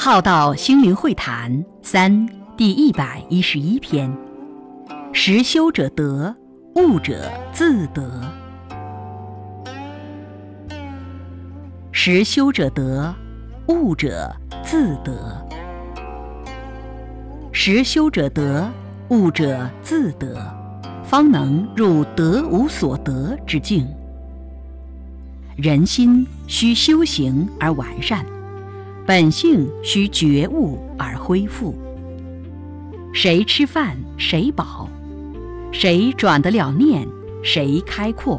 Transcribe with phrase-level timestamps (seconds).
[0.00, 4.16] 浩道心灵会谈三第一百一十一篇：
[5.12, 6.32] 实修者得，
[6.76, 8.08] 悟者自得。
[11.90, 13.12] 实修者得，
[13.66, 14.32] 悟者
[14.62, 15.44] 自得。
[17.50, 18.70] 实修者得，
[19.08, 20.40] 悟者自得，
[21.02, 23.84] 方能入得无所得之境。
[25.56, 28.24] 人心需修行而完善。
[29.08, 31.74] 本性需觉悟而恢复。
[33.14, 34.86] 谁吃饭谁饱，
[35.72, 37.08] 谁转得了念
[37.42, 38.38] 谁开阔，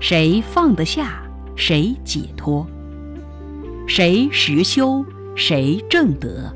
[0.00, 1.22] 谁放得下
[1.56, 2.66] 谁解脱，
[3.86, 5.02] 谁实修
[5.34, 6.54] 谁正得，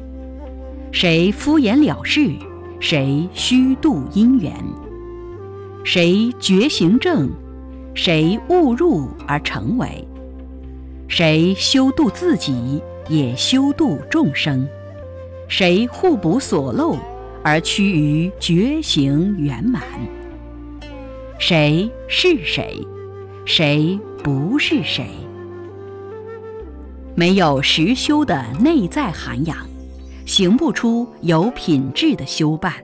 [0.92, 2.30] 谁敷衍了事
[2.78, 4.52] 谁虚度因缘，
[5.82, 7.30] 谁觉行正
[7.94, 10.06] 谁误入而成为，
[11.08, 12.82] 谁修度自己。
[13.08, 14.68] 也修度众生，
[15.48, 16.96] 谁互补所漏
[17.42, 19.82] 而趋于觉醒圆满？
[21.38, 22.86] 谁是谁？
[23.44, 25.06] 谁不是谁？
[27.14, 29.56] 没有实修的内在涵养，
[30.26, 32.74] 行不出有品质的修办，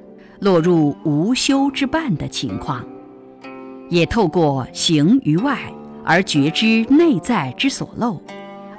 [0.40, 2.84] 落入无修之半的情况。
[3.90, 5.58] 也透过行于外
[6.02, 8.20] 而觉知内在之所漏。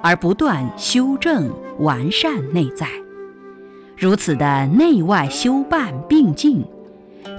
[0.06, 2.88] 而不断修正完善内在，
[3.98, 6.64] 如此的内外修办并进，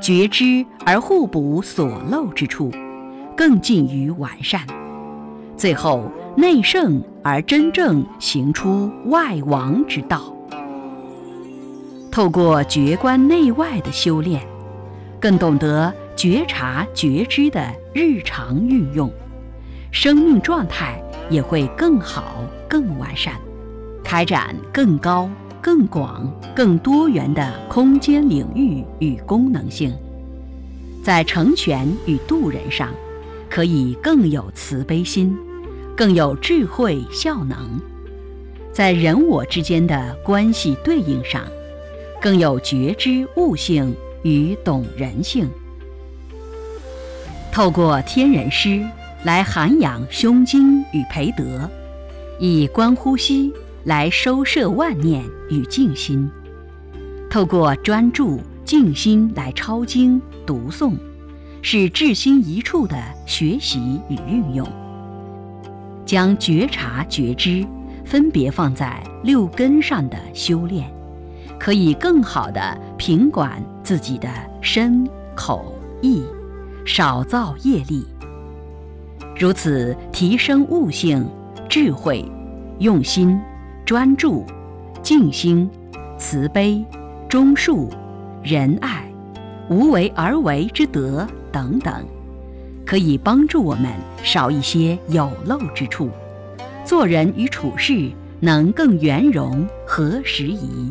[0.02, 2.72] 觉知而互补所漏之处，
[3.36, 4.62] 更近于完善。
[5.56, 10.34] 最后内圣而真正行出外王之道。
[12.10, 14.42] 透过觉观内外的修炼，
[15.20, 19.08] 更懂得觉察觉知的日常运用，
[19.92, 21.00] 生命状态。
[21.28, 23.34] 也会更好、更完善，
[24.04, 25.28] 开展更高、
[25.60, 29.92] 更广、更多元的空间领域与功能性，
[31.02, 32.90] 在成全与度人上，
[33.50, 35.36] 可以更有慈悲心，
[35.96, 37.56] 更有智慧效能；
[38.72, 41.42] 在人我之间的关系对应上，
[42.20, 45.48] 更有觉知悟性与懂人性。
[47.50, 48.84] 透过天人师。
[49.26, 51.68] 来涵养胸襟与培德，
[52.38, 56.30] 以观呼吸来收摄万念与静心，
[57.28, 60.94] 透过专注静心来抄经读诵，
[61.60, 64.64] 是至心一处的学习与运用。
[66.04, 67.66] 将觉察觉知
[68.04, 70.88] 分别放在六根上的修炼，
[71.58, 74.28] 可以更好的品管自己的
[74.60, 75.04] 身
[75.34, 76.22] 口意，
[76.84, 78.06] 少造业力。
[79.38, 81.28] 如此提升悟性、
[81.68, 82.24] 智慧、
[82.78, 83.38] 用心、
[83.84, 84.46] 专注、
[85.02, 85.68] 静心、
[86.18, 86.82] 慈悲、
[87.28, 87.90] 忠恕、
[88.42, 89.06] 仁爱、
[89.68, 91.92] 无为而为之德等等，
[92.86, 93.92] 可以帮助我们
[94.22, 96.08] 少一些有漏之处，
[96.82, 98.10] 做人与处事
[98.40, 100.90] 能更圆融和时宜。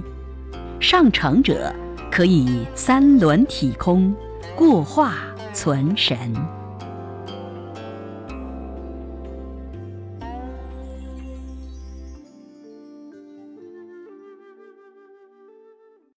[0.79, 1.73] 上乘者
[2.12, 4.13] 可以三轮体空，
[4.56, 5.16] 过化
[5.51, 6.16] 存神。